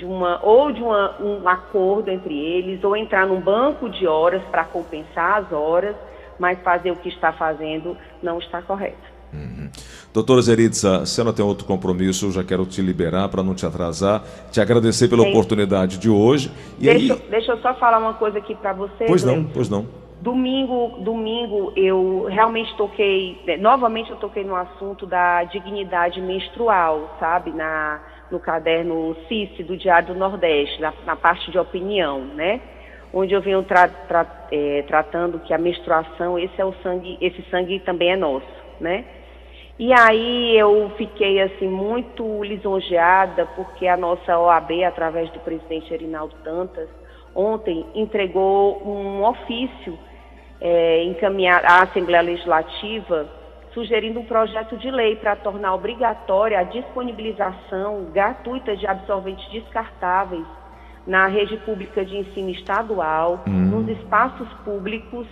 de 0.00 0.06
uma 0.06 0.40
ou 0.42 0.72
de 0.72 0.82
uma, 0.82 1.20
um 1.20 1.46
acordo 1.46 2.10
entre 2.10 2.34
eles, 2.34 2.82
ou 2.82 2.96
entrar 2.96 3.26
num 3.26 3.40
banco 3.40 3.90
de 3.90 4.06
horas 4.06 4.42
para 4.50 4.64
compensar 4.64 5.42
as 5.42 5.52
horas, 5.52 5.94
mas 6.38 6.58
fazer 6.62 6.90
o 6.90 6.96
que 6.96 7.10
está 7.10 7.32
fazendo 7.32 7.94
não 8.22 8.38
está 8.38 8.62
correto. 8.62 9.10
Uhum. 9.32 9.70
Doutora 10.12 10.40
Zeritza, 10.40 11.04
se 11.04 11.22
não 11.22 11.32
tem 11.32 11.44
outro 11.44 11.66
compromisso, 11.66 12.26
eu 12.26 12.32
já 12.32 12.42
quero 12.42 12.64
te 12.64 12.80
liberar 12.80 13.28
para 13.28 13.42
não 13.42 13.54
te 13.54 13.64
atrasar, 13.64 14.24
te 14.50 14.60
agradecer 14.60 15.06
pela 15.06 15.22
Sim. 15.22 15.30
oportunidade 15.30 15.98
de 15.98 16.08
hoje. 16.08 16.50
E 16.78 16.86
deixa, 16.86 17.12
aí... 17.12 17.22
deixa 17.30 17.52
eu 17.52 17.58
só 17.58 17.74
falar 17.74 17.98
uma 17.98 18.14
coisa 18.14 18.38
aqui 18.38 18.54
para 18.54 18.72
você. 18.72 19.04
Pois 19.06 19.22
não, 19.22 19.44
pois 19.44 19.68
não. 19.68 19.86
Domingo, 20.22 20.98
domingo 21.00 21.72
eu 21.76 22.26
realmente 22.28 22.74
toquei, 22.76 23.40
né, 23.46 23.56
novamente 23.56 24.10
eu 24.10 24.16
toquei 24.16 24.44
no 24.44 24.56
assunto 24.56 25.06
da 25.06 25.44
dignidade 25.44 26.20
menstrual, 26.20 27.16
sabe, 27.20 27.52
na, 27.52 28.00
no 28.30 28.40
caderno 28.40 29.16
CICE 29.28 29.62
do 29.62 29.76
Diário 29.76 30.08
do 30.08 30.14
Nordeste, 30.14 30.80
na, 30.80 30.92
na 31.04 31.16
parte 31.16 31.50
de 31.50 31.58
opinião, 31.58 32.20
né? 32.20 32.60
Onde 33.12 33.34
eu 33.34 33.40
venho 33.40 33.62
tra, 33.64 33.88
tra, 33.88 34.26
é, 34.52 34.82
tratando 34.86 35.40
que 35.40 35.52
a 35.52 35.58
menstruação, 35.58 36.38
esse 36.38 36.60
é 36.60 36.64
o 36.64 36.72
sangue, 36.82 37.18
esse 37.20 37.42
sangue 37.50 37.80
também 37.80 38.12
é 38.12 38.16
nosso, 38.16 38.46
né? 38.80 39.04
E 39.78 39.92
aí 39.92 40.56
eu 40.58 40.92
fiquei 40.98 41.40
assim 41.40 41.66
muito 41.66 42.44
lisonjeada 42.44 43.46
porque 43.56 43.86
a 43.86 43.96
nossa 43.96 44.38
OAB, 44.38 44.84
através 44.84 45.30
do 45.30 45.40
presidente 45.40 45.92
Erinaldo 45.92 46.36
Dantas, 46.44 46.88
ontem 47.34 47.86
entregou 47.94 48.86
um 48.86 49.24
ofício 49.24 49.98
é, 50.60 51.02
encaminhar 51.04 51.64
à 51.64 51.82
Assembleia 51.82 52.22
Legislativa, 52.22 53.26
sugerindo 53.72 54.20
um 54.20 54.24
projeto 54.24 54.76
de 54.76 54.90
lei 54.90 55.16
para 55.16 55.36
tornar 55.36 55.74
obrigatória 55.74 56.58
a 56.58 56.64
disponibilização 56.64 58.04
gratuita 58.12 58.76
de 58.76 58.86
absorventes 58.86 59.48
descartáveis 59.50 60.44
na 61.06 61.26
rede 61.26 61.56
pública 61.58 62.04
de 62.04 62.16
ensino 62.16 62.50
estadual, 62.50 63.42
uhum. 63.46 63.52
nos 63.52 63.88
espaços 63.88 64.48
públicos, 64.64 65.26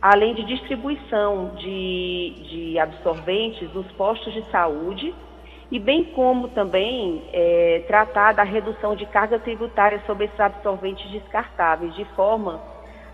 além 0.00 0.34
de 0.34 0.44
distribuição 0.44 1.54
de, 1.56 2.34
de 2.50 2.78
absorventes 2.78 3.72
nos 3.72 3.90
postos 3.92 4.32
de 4.32 4.42
saúde, 4.50 5.14
e 5.70 5.78
bem 5.78 6.04
como 6.04 6.48
também 6.48 7.22
é, 7.32 7.82
tratar 7.86 8.34
da 8.34 8.42
redução 8.42 8.94
de 8.94 9.06
carga 9.06 9.38
tributária 9.38 10.00
sobre 10.06 10.26
esses 10.26 10.38
absorventes 10.38 11.10
descartáveis, 11.10 11.94
de 11.94 12.04
forma 12.14 12.60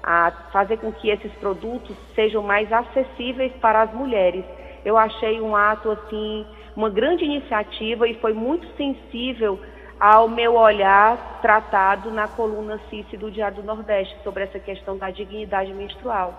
a 0.02 0.30
fazer 0.52 0.78
com 0.78 0.92
que 0.92 1.10
esses 1.10 1.32
produtos 1.34 1.96
sejam 2.14 2.42
mais 2.42 2.72
acessíveis 2.72 3.52
para 3.60 3.82
as 3.82 3.92
mulheres. 3.92 4.44
Eu 4.84 4.96
achei 4.96 5.40
um 5.40 5.54
ato 5.54 5.90
assim, 5.90 6.46
uma 6.76 6.88
grande 6.88 7.24
iniciativa 7.24 8.08
e 8.08 8.14
foi 8.14 8.32
muito 8.32 8.66
sensível 8.76 9.58
ao 9.98 10.28
meu 10.28 10.54
olhar 10.54 11.40
tratado 11.42 12.10
na 12.10 12.26
coluna 12.26 12.80
CICE 12.88 13.18
do 13.18 13.30
Diário 13.30 13.58
do 13.58 13.62
Nordeste 13.62 14.16
sobre 14.24 14.44
essa 14.44 14.58
questão 14.58 14.96
da 14.96 15.10
dignidade 15.10 15.74
menstrual, 15.74 16.34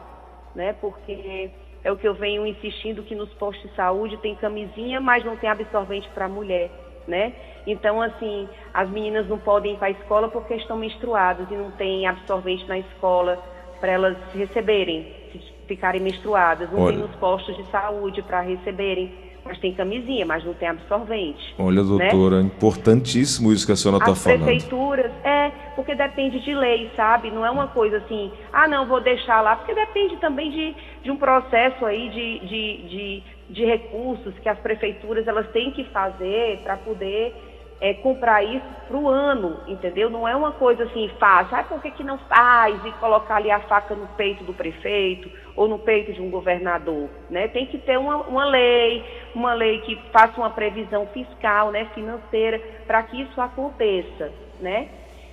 né? 0.55 0.73
Porque 0.81 1.51
é 1.83 1.91
o 1.91 1.97
que 1.97 2.07
eu 2.07 2.15
venho 2.15 2.45
insistindo 2.45 3.03
que 3.03 3.13
nos 3.13 3.31
postos 3.33 3.69
de 3.69 3.75
saúde 3.75 4.17
tem 4.17 4.35
camisinha, 4.35 4.99
mas 4.99 5.23
não 5.23 5.37
tem 5.37 5.49
absorvente 5.49 6.09
para 6.09 6.27
mulher, 6.27 6.71
né? 7.07 7.33
Então, 7.67 8.01
assim, 8.01 8.49
as 8.73 8.89
meninas 8.89 9.27
não 9.27 9.37
podem 9.37 9.73
ir 9.73 9.77
para 9.77 9.87
a 9.87 9.91
escola 9.91 10.27
porque 10.29 10.55
estão 10.55 10.77
menstruadas 10.77 11.49
e 11.51 11.53
não 11.53 11.69
tem 11.71 12.07
absorvente 12.07 12.65
na 12.67 12.79
escola 12.79 13.37
para 13.79 13.91
elas 13.91 14.17
receberem, 14.33 15.11
se 15.31 15.37
ficarem 15.71 16.01
menstruadas. 16.01 16.69
Não 16.69 16.81
Olha. 16.81 16.97
tem 16.97 17.01
nos 17.01 17.15
postos 17.15 17.55
de 17.55 17.63
saúde 17.71 18.21
para 18.21 18.41
receberem, 18.41 19.09
mas 19.45 19.57
tem 19.59 19.73
camisinha, 19.73 20.25
mas 20.25 20.43
não 20.43 20.53
tem 20.53 20.67
absorvente. 20.67 21.55
Olha, 21.57 21.81
né? 21.81 21.87
doutora, 21.87 22.41
né? 22.41 22.49
importantíssimo 22.53 23.53
isso 23.53 23.65
que 23.65 23.71
a 23.71 23.75
senhora 23.77 24.03
está 24.03 24.13
falando. 24.13 24.41
As 24.41 24.45
prefeituras, 24.45 25.11
é, 25.23 25.49
porque 25.75 25.95
depende 25.95 26.41
de 26.41 26.53
lei, 26.53 26.91
sabe? 26.93 27.31
Não 27.31 27.45
é 27.45 27.49
uma 27.49 27.67
coisa 27.67 27.97
assim, 27.97 28.29
ah, 28.51 28.67
não, 28.67 28.85
vou 28.85 28.99
deixar 28.99 29.39
lá, 29.39 29.55
porque 29.55 29.73
depende 29.73 30.17
também 30.17 30.51
de, 30.51 30.75
de 31.03 31.09
um 31.09 31.15
processo 31.15 31.85
aí 31.85 32.09
de, 32.09 32.39
de, 32.47 32.89
de, 32.89 33.23
de 33.49 33.65
recursos 33.65 34.33
que 34.39 34.49
as 34.49 34.59
prefeituras 34.59 35.25
elas 35.25 35.49
têm 35.51 35.71
que 35.71 35.85
fazer 35.85 36.59
para 36.63 36.75
poder 36.75 37.33
é, 37.81 37.95
comprar 37.95 38.43
isso 38.43 38.65
para 38.87 38.95
o 38.95 39.07
ano, 39.09 39.59
entendeu? 39.67 40.07
Não 40.07 40.27
é 40.27 40.35
uma 40.35 40.51
coisa 40.51 40.83
assim 40.83 41.09
fácil. 41.19 41.57
Ah, 41.57 41.63
por 41.63 41.81
que, 41.81 41.89
que 41.89 42.03
não 42.03 42.19
faz 42.19 42.79
e 42.85 42.91
colocar 42.93 43.37
ali 43.37 43.49
a 43.49 43.59
faca 43.61 43.95
no 43.95 44.07
peito 44.09 44.43
do 44.43 44.53
prefeito 44.53 45.29
ou 45.55 45.67
no 45.67 45.79
peito 45.79 46.13
de 46.13 46.21
um 46.21 46.29
governador? 46.29 47.09
Né? 47.27 47.47
Tem 47.47 47.65
que 47.65 47.79
ter 47.79 47.97
uma, 47.97 48.17
uma 48.17 48.45
lei, 48.45 49.03
uma 49.33 49.53
lei 49.55 49.81
que 49.81 49.95
faça 50.13 50.39
uma 50.39 50.51
previsão 50.51 51.07
fiscal, 51.07 51.71
né, 51.71 51.87
financeira, 51.95 52.61
para 52.85 53.01
que 53.01 53.19
isso 53.19 53.41
aconteça. 53.41 54.31
Né? 54.59 54.87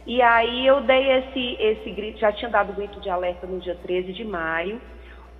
E 0.07 0.23
aí 0.23 0.67
eu 0.67 0.81
dei 0.81 1.13
esse, 1.19 1.57
esse 1.61 1.91
grito, 1.91 2.19
já 2.19 2.33
tinha 2.33 2.51
dado 2.51 2.71
o 2.71 2.75
grito 2.75 2.99
de 2.99 3.11
alerta 3.11 3.47
no 3.47 3.61
dia 3.61 3.77
13 3.83 4.15
de 4.15 4.25
maio. 4.25 4.81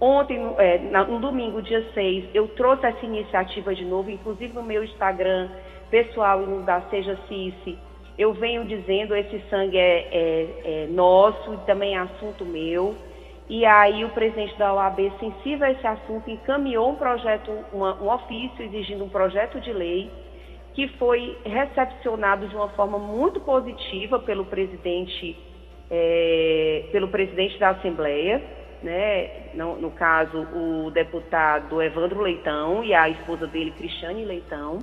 Ontem, 0.01 0.39
é, 0.59 0.79
no 0.79 1.19
domingo, 1.19 1.61
dia 1.61 1.85
6, 1.93 2.31
eu 2.33 2.47
trouxe 2.49 2.87
essa 2.87 3.05
iniciativa 3.05 3.75
de 3.75 3.85
novo, 3.85 4.11
inclusive 4.11 4.53
no 4.53 4.63
meu 4.63 4.85
Instagram 4.85 5.49
pessoal 5.91 6.43
e 6.43 6.47
no 6.47 6.63
da 6.63 6.83
Seja 6.83 7.19
Cici, 7.27 7.77
eu 8.17 8.33
venho 8.33 8.65
dizendo 8.65 9.15
esse 9.15 9.41
sangue 9.49 9.79
é, 9.79 10.09
é, 10.11 10.61
é 10.65 10.87
nosso 10.89 11.55
e 11.55 11.57
também 11.59 11.95
é 11.95 11.99
assunto 11.99 12.45
meu. 12.45 12.95
E 13.49 13.65
aí 13.65 14.05
o 14.05 14.11
presidente 14.11 14.57
da 14.59 14.75
OAB, 14.75 15.11
sensível 15.19 15.67
a 15.67 15.71
esse 15.71 15.87
assunto, 15.87 16.29
encaminhou 16.29 16.91
um 16.91 16.97
projeto, 16.97 17.51
uma, 17.73 17.95
um 18.03 18.13
ofício 18.13 18.65
exigindo 18.65 19.05
um 19.05 19.09
projeto 19.09 19.61
de 19.61 19.73
lei 19.73 20.11
que 20.75 20.87
foi 20.99 21.37
recepcionado 21.45 22.47
de 22.47 22.55
uma 22.55 22.69
forma 22.71 22.99
muito 22.99 23.41
positiva 23.41 24.19
pelo 24.19 24.45
presidente, 24.45 25.37
é, 25.91 26.85
pelo 26.93 27.09
presidente 27.09 27.59
da 27.59 27.71
Assembleia, 27.71 28.43
né? 28.83 29.51
no, 29.55 29.77
no 29.77 29.91
caso 29.91 30.47
o 30.55 30.91
deputado 30.91 31.83
Evandro 31.83 32.21
Leitão 32.21 32.85
e 32.85 32.95
a 32.95 33.09
esposa 33.09 33.47
dele, 33.47 33.71
Cristiane 33.73 34.25
Leitão 34.25 34.79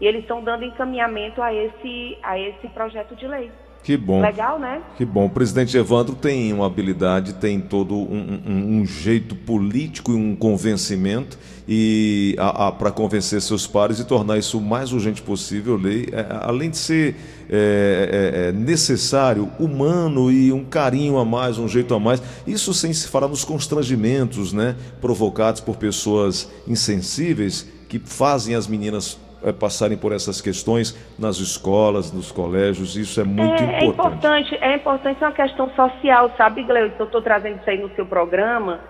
e 0.00 0.06
eles 0.06 0.22
estão 0.22 0.42
dando 0.42 0.64
encaminhamento 0.64 1.42
a 1.42 1.52
esse, 1.52 2.18
a 2.22 2.38
esse 2.38 2.68
projeto 2.68 3.14
de 3.14 3.26
lei. 3.26 3.50
Que 3.84 3.98
bom. 3.98 4.22
Legal, 4.22 4.58
né? 4.58 4.82
Que 4.96 5.04
bom. 5.04 5.26
O 5.26 5.30
presidente 5.30 5.76
Evandro 5.76 6.14
tem 6.14 6.50
uma 6.54 6.64
habilidade, 6.64 7.34
tem 7.34 7.60
todo 7.60 7.94
um, 7.94 8.40
um, 8.46 8.78
um 8.78 8.86
jeito 8.86 9.36
político 9.36 10.12
e 10.12 10.14
um 10.14 10.34
convencimento 10.34 11.38
e 11.68 12.34
para 12.78 12.90
convencer 12.90 13.42
seus 13.42 13.66
pares 13.66 13.98
e 13.98 14.04
tornar 14.04 14.38
isso 14.38 14.56
o 14.56 14.60
mais 14.60 14.90
urgente 14.90 15.20
possível 15.20 15.76
lei, 15.76 16.08
é, 16.12 16.26
além 16.40 16.70
de 16.70 16.78
ser 16.78 17.14
é, 17.50 18.32
é, 18.36 18.48
é, 18.48 18.52
necessário, 18.52 19.50
humano 19.60 20.32
e 20.32 20.50
um 20.50 20.64
carinho 20.64 21.18
a 21.18 21.24
mais, 21.24 21.58
um 21.58 21.68
jeito 21.68 21.94
a 21.94 22.00
mais. 22.00 22.22
Isso 22.46 22.72
sem 22.72 22.90
se 22.90 23.06
falar 23.08 23.28
nos 23.28 23.44
constrangimentos, 23.44 24.54
né, 24.54 24.76
provocados 24.98 25.60
por 25.60 25.76
pessoas 25.76 26.50
insensíveis 26.66 27.66
que 27.86 27.98
fazem 27.98 28.54
as 28.54 28.66
meninas 28.66 29.18
é, 29.44 29.52
passarem 29.52 29.96
por 29.96 30.12
essas 30.12 30.40
questões 30.40 30.96
nas 31.18 31.36
escolas, 31.36 32.12
nos 32.12 32.32
colégios. 32.32 32.96
Isso 32.96 33.20
é 33.20 33.24
muito 33.24 33.62
é, 33.62 33.84
importante. 33.84 33.84
É 33.84 33.86
importante, 33.86 34.58
é 34.60 34.74
importante 34.74 35.22
é 35.22 35.26
uma 35.26 35.32
questão 35.32 35.70
social, 35.74 36.32
sabe, 36.36 36.62
Gleuton? 36.64 36.96
Eu 36.98 37.06
estou 37.06 37.22
trazendo 37.22 37.60
isso 37.60 37.70
aí 37.70 37.78
no 37.78 37.94
seu 37.94 38.06
programa, 38.06 38.80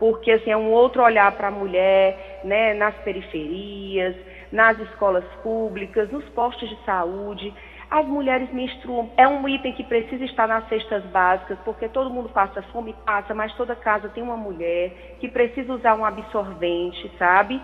porque 0.00 0.30
assim, 0.30 0.50
é 0.50 0.56
um 0.56 0.70
outro 0.70 1.02
olhar 1.02 1.30
para 1.32 1.48
a 1.48 1.50
mulher, 1.50 2.40
né, 2.44 2.74
nas 2.74 2.94
periferias, 2.96 4.16
nas 4.50 4.78
escolas 4.78 5.24
públicas, 5.42 6.10
nos 6.10 6.24
postos 6.30 6.68
de 6.68 6.78
saúde. 6.84 7.52
As 7.90 8.06
mulheres 8.06 8.52
menstruam, 8.52 9.10
é 9.16 9.26
um 9.26 9.48
item 9.48 9.72
que 9.72 9.82
precisa 9.82 10.22
estar 10.24 10.46
nas 10.46 10.68
cestas 10.68 11.02
básicas, 11.04 11.58
porque 11.64 11.88
todo 11.88 12.10
mundo 12.10 12.28
passa 12.28 12.60
fome, 12.70 12.94
passa, 13.04 13.34
mas 13.34 13.54
toda 13.54 13.74
casa 13.74 14.10
tem 14.10 14.22
uma 14.22 14.36
mulher 14.36 15.16
que 15.20 15.28
precisa 15.28 15.72
usar 15.72 15.94
um 15.94 16.04
absorvente, 16.04 17.10
sabe? 17.18 17.60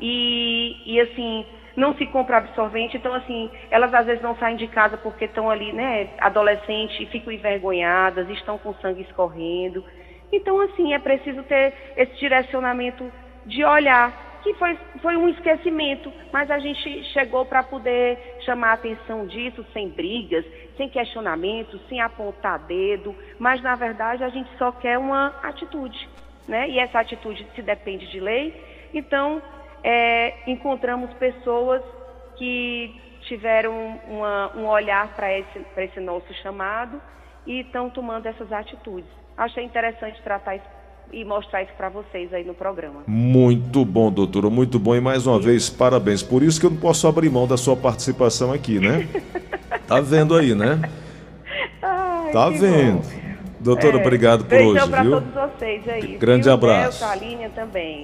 E, 0.00 0.76
e 0.84 1.00
assim, 1.00 1.46
não 1.78 1.94
se 1.94 2.04
compra 2.06 2.38
absorvente, 2.38 2.96
então 2.96 3.14
assim, 3.14 3.48
elas 3.70 3.94
às 3.94 4.04
vezes 4.04 4.20
não 4.20 4.36
saem 4.36 4.56
de 4.56 4.66
casa 4.66 4.96
porque 4.96 5.26
estão 5.26 5.48
ali, 5.48 5.72
né, 5.72 6.10
adolescentes, 6.18 6.98
e 7.00 7.06
ficam 7.06 7.32
envergonhadas, 7.32 8.28
estão 8.30 8.58
com 8.58 8.74
sangue 8.74 9.02
escorrendo. 9.02 9.84
Então 10.32 10.60
assim, 10.60 10.92
é 10.92 10.98
preciso 10.98 11.42
ter 11.44 11.72
esse 11.96 12.16
direcionamento 12.16 13.10
de 13.46 13.64
olhar 13.64 14.40
que 14.42 14.54
foi, 14.54 14.76
foi 15.00 15.16
um 15.16 15.28
esquecimento, 15.28 16.12
mas 16.32 16.50
a 16.50 16.58
gente 16.58 17.04
chegou 17.12 17.44
para 17.46 17.62
poder 17.62 18.18
chamar 18.40 18.70
a 18.70 18.74
atenção 18.74 19.26
disso 19.26 19.64
sem 19.72 19.88
brigas, 19.88 20.44
sem 20.76 20.88
questionamentos, 20.88 21.80
sem 21.88 22.00
apontar 22.00 22.58
dedo, 22.60 23.14
mas 23.38 23.62
na 23.62 23.76
verdade 23.76 24.24
a 24.24 24.28
gente 24.28 24.50
só 24.58 24.72
quer 24.72 24.98
uma 24.98 25.28
atitude, 25.42 26.08
né? 26.46 26.68
E 26.68 26.78
essa 26.78 26.98
atitude 26.98 27.46
se 27.54 27.62
depende 27.62 28.06
de 28.10 28.18
lei, 28.18 28.54
então 28.92 29.40
é, 29.82 30.50
encontramos 30.50 31.12
pessoas 31.14 31.82
que 32.36 32.94
tiveram 33.22 34.00
uma, 34.08 34.56
um 34.56 34.66
olhar 34.66 35.14
para 35.14 35.36
esse, 35.38 35.64
esse 35.76 36.00
nosso 36.00 36.32
chamado 36.42 37.00
e 37.46 37.60
estão 37.60 37.90
tomando 37.90 38.26
essas 38.26 38.50
atitudes. 38.52 39.10
Achei 39.36 39.64
interessante 39.64 40.20
tratar 40.22 40.56
isso 40.56 40.78
e 41.12 41.24
mostrar 41.24 41.62
isso 41.62 41.72
para 41.76 41.88
vocês 41.88 42.32
aí 42.34 42.44
no 42.44 42.54
programa. 42.54 43.02
Muito 43.06 43.84
bom, 43.84 44.10
doutora, 44.10 44.50
muito 44.50 44.78
bom. 44.78 44.94
E 44.94 45.00
mais 45.00 45.26
uma 45.26 45.38
Sim. 45.38 45.44
vez, 45.44 45.70
parabéns. 45.70 46.22
Por 46.22 46.42
isso 46.42 46.60
que 46.60 46.66
eu 46.66 46.70
não 46.70 46.76
posso 46.78 47.06
abrir 47.06 47.30
mão 47.30 47.46
da 47.46 47.56
sua 47.56 47.76
participação 47.76 48.52
aqui, 48.52 48.78
né? 48.78 49.08
tá 49.86 50.00
vendo 50.00 50.36
aí, 50.36 50.54
né? 50.54 50.80
Ai, 51.80 52.32
tá 52.32 52.50
vendo. 52.50 53.02
Bom. 53.02 53.28
Doutora, 53.60 53.98
é, 53.98 54.00
obrigado 54.00 54.44
por 54.44 54.56
hoje, 54.56 54.80
viu? 54.80 54.90
para 54.90 55.04
todos 55.04 55.34
vocês 55.34 55.88
aí. 55.88 56.16
Grande 56.16 56.44
viu? 56.44 56.52
abraço. 56.52 57.00
Deus, 57.00 57.10
a 57.10 57.16
linha 57.16 57.50
também. 57.50 57.96